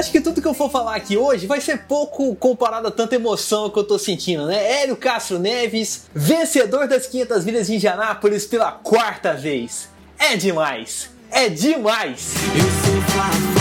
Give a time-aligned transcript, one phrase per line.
[0.00, 3.16] Acho que tudo que eu for falar aqui hoje vai ser pouco comparado a tanta
[3.16, 4.80] emoção que eu tô sentindo, né?
[4.80, 9.90] Hélio Castro Neves, vencedor das 500 milhas de Indianápolis pela quarta vez.
[10.18, 12.32] É demais, é demais!
[12.56, 13.59] Eu sou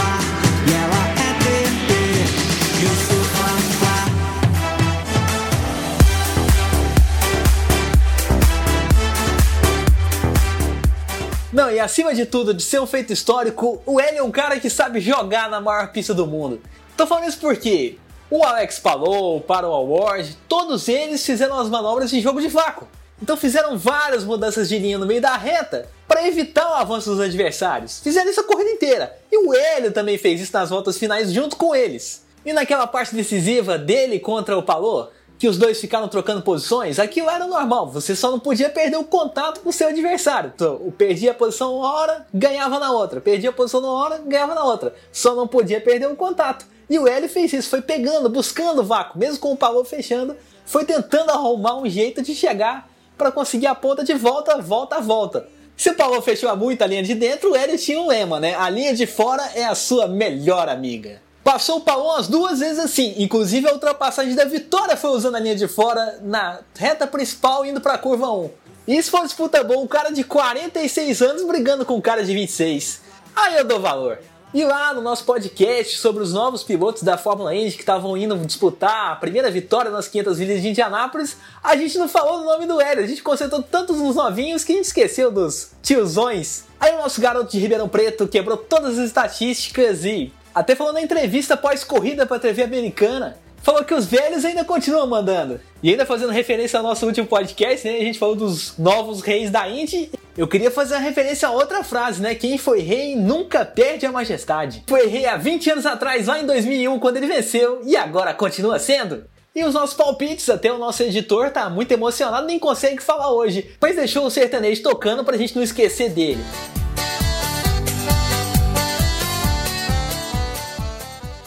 [11.52, 14.59] Não, e acima de tudo, de ser um feito histórico, o Hélio é um cara
[14.59, 16.61] que sabe jogar na maior pista do mundo.
[16.95, 17.97] Tô falando isso porque
[18.30, 22.88] o Alex Palou, o Award, todos eles fizeram as manobras em jogo de vácuo.
[23.19, 27.19] Então fizeram várias mudanças de linha no meio da reta para evitar o avanço dos
[27.19, 28.00] adversários.
[28.00, 29.17] Fizeram isso a corrida inteira.
[29.31, 32.23] E o Hélio também fez isso nas voltas finais junto com eles.
[32.45, 37.29] E naquela parte decisiva dele contra o Palou, que os dois ficaram trocando posições, aquilo
[37.29, 40.51] era normal, você só não podia perder o contato com o seu adversário.
[40.53, 43.21] Então, perdia a posição uma hora, ganhava na outra.
[43.21, 44.93] Perdia a posição uma hora, ganhava na outra.
[45.13, 46.65] Só não podia perder o contato.
[46.89, 50.35] E o Hélio fez isso, foi pegando, buscando o vácuo, mesmo com o Palou fechando,
[50.65, 55.47] foi tentando arrumar um jeito de chegar para conseguir a ponta de volta, volta, volta.
[55.77, 58.55] Se o Palou fechou muito a linha de dentro, o Hélio tinha um lema, né?
[58.55, 61.21] A linha de fora é a sua melhor amiga.
[61.43, 65.39] Passou o Palon as duas vezes assim, inclusive a ultrapassagem da vitória foi usando a
[65.39, 68.49] linha de fora na reta principal indo para a curva 1.
[68.87, 72.33] Isso foi uma disputa boa, um cara de 46 anos brigando com um cara de
[72.33, 73.01] 26.
[73.35, 74.19] Aí eu dou valor.
[74.51, 78.35] E lá no nosso podcast sobre os novos pilotos da Fórmula Indy que estavam indo
[78.39, 82.66] disputar a primeira vitória nas 500 milhas de Indianápolis, a gente não falou o nome
[82.66, 86.63] do Hélio, a gente concentrou tanto nos novinhos que a gente esqueceu dos tiozões.
[86.79, 91.02] Aí o nosso garoto de Ribeirão Preto quebrou todas as estatísticas e até falou na
[91.02, 95.58] entrevista pós-corrida para a TV americana, falou que os velhos ainda continuam mandando.
[95.81, 97.96] E ainda fazendo referência ao nosso último podcast, né?
[97.96, 100.12] A gente falou dos novos reis da Indy.
[100.38, 102.36] Eu queria fazer uma referência a outra frase, né?
[102.36, 104.84] Quem foi rei nunca perde a majestade.
[104.86, 108.80] Foi rei há 20 anos atrás, lá em 2001, quando ele venceu, e agora continua
[108.80, 109.24] sendo.
[109.56, 113.72] E os nossos palpites, até o nosso editor tá muito emocionado, nem consegue falar hoje,
[113.80, 116.44] mas deixou o sertanejo tocando pra gente não esquecer dele.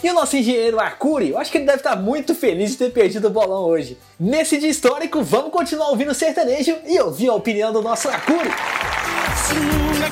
[0.03, 2.91] E o nosso engenheiro Arcuri, eu acho que ele deve estar muito feliz de ter
[2.91, 3.97] perdido o bolão hoje.
[4.19, 8.49] Nesse dia histórico, vamos continuar ouvindo o sertanejo e ouvir a opinião do nosso Arcuri.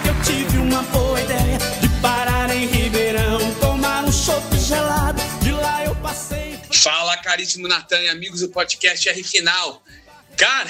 [0.02, 5.22] Que eu tive uma boa ideia de parar em Ribeirão, tomar um chopp gelado.
[5.42, 6.58] De lá eu passei.
[6.72, 9.84] Fala, caríssimo Natan e amigos do podcast R Final.
[10.38, 10.70] Cara,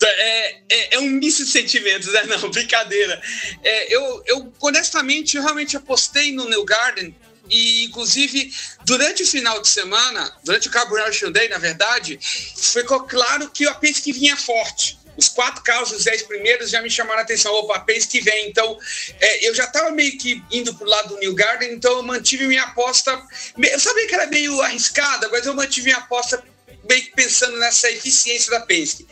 [0.00, 2.22] é, é, é um misto de sentimentos, né?
[2.28, 3.20] Não, brincadeira.
[3.64, 7.12] É, eu, eu, honestamente, eu realmente apostei no New Garden
[7.48, 8.52] e, inclusive,
[8.84, 12.18] durante o final de semana, durante o Carburation Day, na verdade,
[12.56, 14.98] ficou claro que a Penske vinha forte.
[15.16, 17.52] Os quatro carros, os dez primeiros, já me chamaram a atenção.
[17.54, 18.48] Opa, Penske vem.
[18.48, 18.78] Então,
[19.20, 22.02] é, eu já estava meio que indo para o lado do New Garden, então eu
[22.02, 23.22] mantive minha aposta.
[23.56, 26.42] Eu sabia que era meio arriscada, mas eu mantive minha aposta
[26.88, 29.06] meio que pensando nessa eficiência da Penske.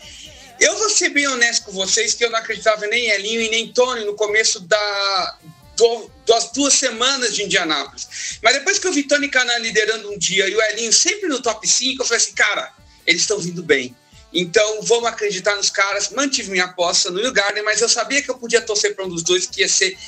[0.61, 3.51] Eu vou ser bem honesto com vocês que eu não acreditava nem em Elinho e
[3.51, 5.39] nem Tony no começo da,
[5.83, 8.39] do, das duas semanas de Indianápolis.
[8.43, 11.43] Mas depois que eu vi Tony Canan liderando um dia e o Elinho sempre no
[11.43, 12.73] top 5, eu falei assim, cara,
[13.07, 13.95] eles estão vindo bem.
[14.33, 16.11] Então vamos acreditar nos caras.
[16.11, 19.09] Mantive minha aposta no New Garden, mas eu sabia que eu podia torcer para um
[19.09, 19.99] dos dois que ia ser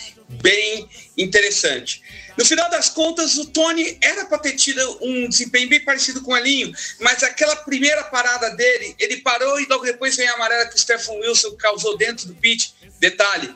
[0.40, 2.02] bem interessante.
[2.36, 6.32] No final das contas, o Tony era para ter tido um desempenho bem parecido com
[6.32, 10.66] o Elinho, mas aquela primeira parada dele, ele parou e logo depois vem a amarela
[10.66, 12.75] que o Stephen Wilson causou dentro do pit.
[12.99, 13.54] Detalhe,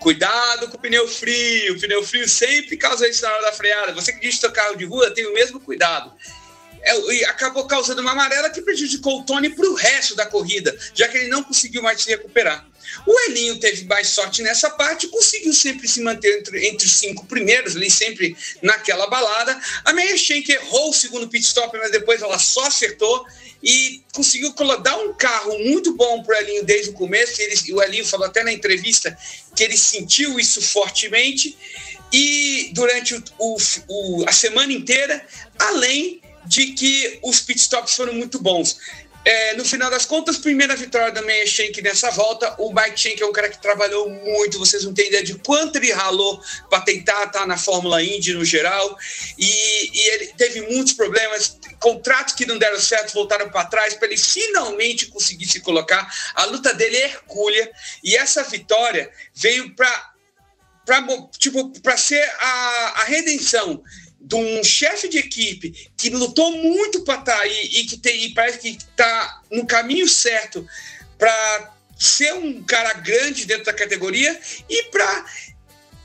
[0.00, 1.74] Cuidado com o pneu frio.
[1.74, 3.92] O pneu frio sempre causa isso na hora da freada.
[3.92, 6.12] Você que diz que carro de rua tem o mesmo cuidado.
[6.82, 10.76] É, e acabou causando uma amarela que prejudicou o Tony para o resto da corrida,
[10.94, 12.64] já que ele não conseguiu mais se recuperar.
[13.06, 17.26] O Elinho teve mais sorte nessa parte, conseguiu sempre se manter entre, entre os cinco
[17.26, 19.60] primeiros, ali sempre naquela balada.
[19.84, 23.26] A Meia Schenck errou o segundo pit stop, mas depois ela só acertou
[23.62, 24.52] e conseguiu
[24.82, 27.40] dar um carro muito bom para o Elinho desde o começo.
[27.40, 29.16] Ele, o Elinho falou até na entrevista
[29.56, 31.56] que ele sentiu isso fortemente
[32.12, 33.56] e durante o, o,
[33.88, 35.26] o, a semana inteira,
[35.58, 38.78] além de que os pitstops foram muito bons.
[39.28, 42.54] É, no final das contas, primeira vitória da Meia Shank nessa volta.
[42.56, 45.76] O Mike Shank é um cara que trabalhou muito, vocês não têm ideia de quanto
[45.76, 46.40] ele ralou
[46.70, 48.96] para tentar estar na Fórmula Indy no geral.
[49.36, 54.08] E, e ele teve muitos problemas, contratos que não deram certo voltaram para trás para
[54.08, 56.10] ele finalmente conseguir se colocar.
[56.34, 57.70] A luta dele é hercúlea
[58.02, 60.14] e essa vitória veio para
[60.86, 61.06] para
[61.38, 63.82] tipo, ser a, a redenção
[64.28, 68.24] de um chefe de equipe que lutou muito para estar tá aí e que tem,
[68.24, 70.66] e parece que está no caminho certo
[71.16, 74.38] para ser um cara grande dentro da categoria
[74.68, 75.24] e para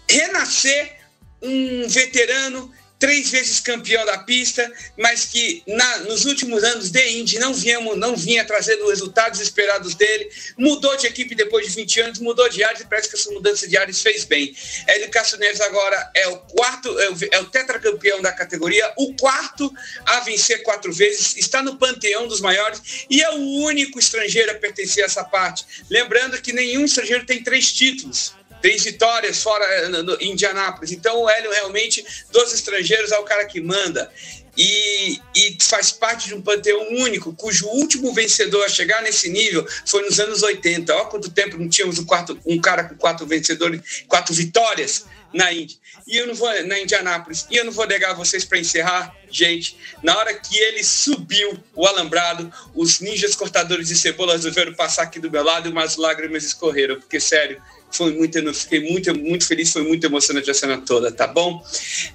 [0.10, 1.00] renascer
[1.42, 2.74] um veterano
[3.04, 7.98] três vezes campeão da pista, mas que na, nos últimos anos de Indy não, viemos,
[7.98, 12.48] não vinha trazendo os resultados esperados dele, mudou de equipe depois de 20 anos, mudou
[12.48, 14.56] de áreas e parece que essa mudança de áreas fez bem.
[14.88, 19.14] Hélio Castro Neves agora é o quarto, é o, é o tetracampeão da categoria, o
[19.18, 19.70] quarto
[20.06, 24.56] a vencer quatro vezes, está no panteão dos maiores e é o único estrangeiro a
[24.56, 25.66] pertencer a essa parte.
[25.90, 28.32] Lembrando que nenhum estrangeiro tem três títulos
[28.64, 30.94] três vitórias fora eh, no, Indianápolis.
[30.94, 34.10] Então o Hélio realmente, dos estrangeiros, é o cara que manda.
[34.56, 39.68] E, e, faz parte de um panteão único, cujo último vencedor a chegar nesse nível
[39.86, 40.96] foi nos anos 80.
[40.96, 45.52] Olha quanto tempo não tínhamos um, quarto, um cara com quatro vencedores, quatro vitórias na
[45.52, 45.76] Índia.
[46.08, 47.48] E eu não vou na Indianápolis.
[47.50, 49.76] E eu não vou negar vocês para encerrar, gente.
[50.02, 55.20] Na hora que ele subiu o alambrado, os ninjas cortadores de cebolas resolveram passar aqui
[55.20, 57.62] do meu lado e umas lágrimas escorreram, porque sério,
[57.94, 61.64] foi muito, fiquei muito, muito feliz, foi muito emocionante a cena toda, tá bom?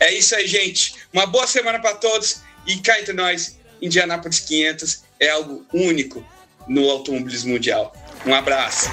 [0.00, 0.94] É isso aí, gente.
[1.12, 6.24] Uma boa semana para todos e cá entre nós, Indianápolis 500 é algo único
[6.66, 7.94] no automobilismo mundial.
[8.26, 8.88] Um abraço.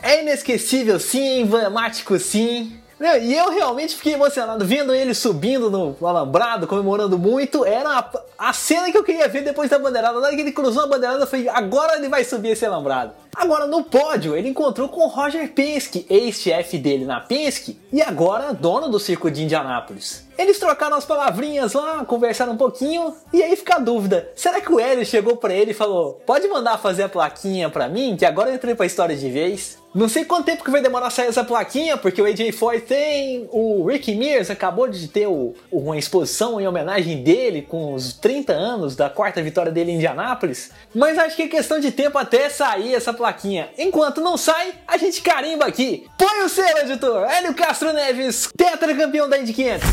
[0.00, 2.78] É inesquecível sim, emblemático sim.
[3.00, 7.64] E eu realmente fiquei emocionado vendo ele subindo no alambrado, comemorando muito.
[7.64, 8.10] Era a,
[8.48, 10.18] a cena que eu queria ver depois da bandeirada.
[10.18, 13.12] Na hora que ele cruzou a bandeirada, eu falei: agora ele vai subir esse alambrado.
[13.38, 18.88] Agora no pódio, ele encontrou com Roger Penske, ex-chefe dele na Penske e agora dono
[18.88, 20.26] do circo de Indianápolis.
[20.36, 24.72] Eles trocaram as palavrinhas lá, conversaram um pouquinho e aí fica a dúvida: será que
[24.72, 28.24] o Hélio chegou para ele e falou: pode mandar fazer a plaquinha para mim, que
[28.24, 29.78] agora eu entrei pra história de vez?
[29.94, 33.48] Não sei quanto tempo que vai demorar sair essa plaquinha, porque o AJ Foy tem,
[33.50, 38.52] o Ricky Mears acabou de ter o, uma exposição em homenagem dele com os 30
[38.52, 42.50] anos da quarta vitória dele em Indianápolis, mas acho que é questão de tempo até
[42.50, 43.68] sair essa plaquinha plaquinha.
[43.76, 46.08] Enquanto não sai, a gente carimba aqui.
[46.16, 47.30] Põe o selo, editor.
[47.30, 49.88] Hélio Castro Neves, tetracampeão da Indy 500.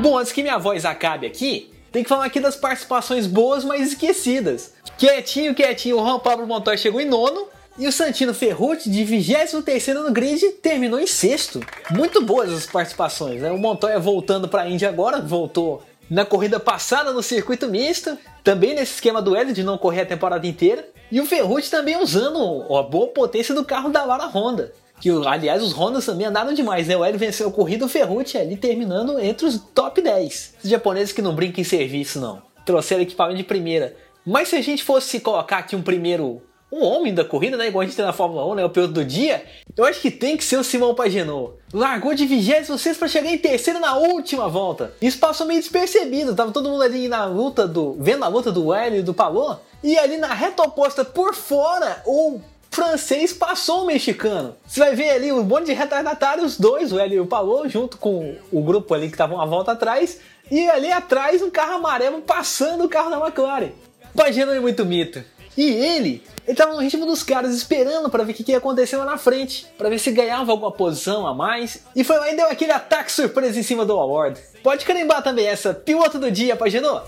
[0.00, 3.88] Bom, antes que minha voz acabe aqui, tem que falar aqui das participações boas, mas
[3.88, 4.72] esquecidas.
[4.98, 7.48] Quietinho, quietinho, o Juan Pablo Montoya chegou em nono.
[7.76, 11.58] E o Santino Ferrucci, de 23 no grid, terminou em sexto.
[11.90, 13.50] Muito boas as participações, né?
[13.50, 18.74] O Montoya voltando para a Índia agora, voltou na corrida passada no circuito misto, também
[18.74, 22.38] nesse esquema do Hélio de não correr a temporada inteira, e o Ferrucci também usando
[22.74, 24.72] a boa potência do carro da Lara Honda.
[25.00, 26.96] Que, aliás, os Hondas também andaram demais, né?
[26.96, 30.54] O Hélio venceu a corrida, o Ferrucci ali terminando entre os top 10.
[30.62, 32.42] Os japoneses que não brincam em serviço, não.
[32.64, 33.96] Trouxeram equipamento de primeira.
[34.24, 36.42] Mas se a gente fosse colocar aqui um primeiro
[36.74, 37.68] um homem da corrida, né?
[37.68, 38.64] Igual a gente tem na Fórmula 1, né?
[38.64, 39.44] O piloto do dia.
[39.76, 41.52] Eu acho que tem que ser o Simão Pagenaud.
[41.72, 44.92] Largou de 26 para chegar em terceiro na última volta.
[45.00, 46.34] Isso passou meio despercebido.
[46.34, 47.96] Tava todo mundo ali na luta do.
[48.00, 49.56] vendo a luta do Hélio e do Palô.
[49.82, 54.56] E ali na reta oposta por fora, o francês passou o mexicano.
[54.66, 57.68] Você vai ver ali um monte de retardatários, os dois, o Hélio e o Palô,
[57.68, 60.18] junto com o grupo ali que estavam uma volta atrás.
[60.50, 63.70] E ali atrás um carro amarelo passando o carro da McLaren.
[64.14, 65.24] Pagenaud é muito mito.
[65.56, 68.58] E ele, ele tava no ritmo dos caras, esperando para ver o que, que ia
[68.58, 71.82] acontecer lá na frente, para ver se ganhava alguma posição a mais.
[71.94, 74.40] E foi lá e deu aquele ataque surpresa em cima do Award.
[74.62, 77.00] Pode carimbar também essa, piloto do dia, Paginô.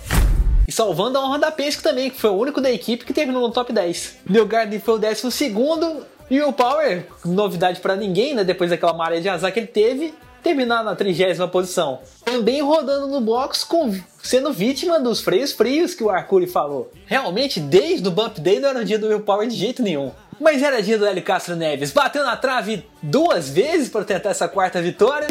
[0.66, 3.42] E salvando a honra da Penske também, que foi o único da equipe que terminou
[3.42, 4.16] no top 10.
[4.28, 8.42] Neil Gardner foi o décimo segundo, e o Power, novidade para ninguém, né?
[8.42, 10.12] Depois daquela maré de azar que ele teve,
[10.46, 11.98] terminar na trigésima posição.
[12.24, 16.92] Também rodando no box, com, sendo vítima dos freios frios que o Arcuri falou.
[17.04, 20.12] Realmente, desde o Bump Day não era o dia do Will Power de jeito nenhum.
[20.38, 21.90] Mas era dia do Hélio Castro Neves.
[21.90, 25.26] Bateu na trave duas vezes para tentar essa quarta vitória.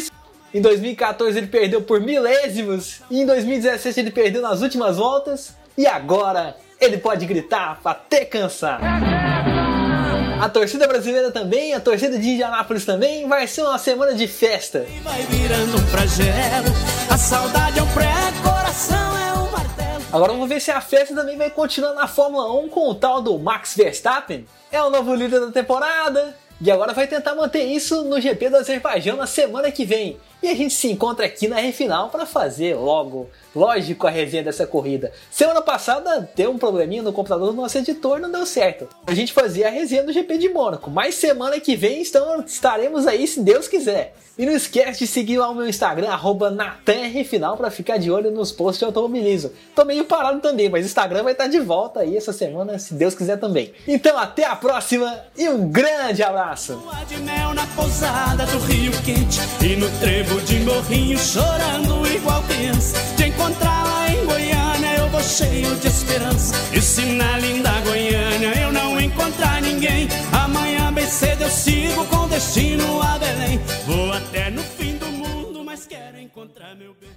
[0.53, 3.01] Em 2014 ele perdeu por milésimos.
[3.09, 5.55] E em 2017 ele perdeu nas últimas voltas.
[5.77, 8.81] E agora ele pode gritar até cansar.
[10.39, 14.79] A torcida brasileira também, a torcida de Indianápolis também, vai ser uma semana de festa.
[14.79, 14.99] É
[16.19, 16.63] é.
[20.11, 23.21] Agora vamos ver se a festa também vai continuar na Fórmula 1 com o tal
[23.21, 24.45] do Max Verstappen.
[24.71, 28.57] É o novo líder da temporada, E agora vai tentar manter isso no GP do
[28.57, 30.17] Azerbaijão na semana que vem.
[30.45, 34.67] E a gente se encontra aqui na R-Final para fazer logo, lógico, a resenha dessa
[34.67, 35.11] corrida.
[35.31, 38.87] Semana passada deu um probleminha no computador do nosso editor, não deu certo.
[39.07, 43.07] A gente fazia a resenha do GP de Mônaco, mas semana que vem então, estaremos
[43.07, 44.13] aí se Deus quiser.
[44.37, 46.09] E não esquece de seguir lá o meu Instagram,
[46.53, 49.51] NatanRFinal, para ficar de olho nos posts de automobilismo.
[49.73, 52.93] Tô meio parado também, mas o Instagram vai estar de volta aí essa semana, se
[52.93, 53.73] Deus quiser também.
[53.87, 56.83] Então até a próxima e um grande abraço!
[60.41, 62.97] De morrinho chorando igual criança.
[63.15, 66.53] De encontrá-la em Goiânia eu vou cheio de esperança.
[66.73, 72.27] E se na linda Goiânia eu não encontrar ninguém Amanhã bem cedo eu sigo com
[72.27, 73.59] destino a Belém.
[73.85, 77.09] Vou até no fim do mundo, mas quero encontrar meu bem